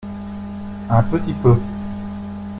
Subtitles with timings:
[0.89, 1.53] Un petit peu.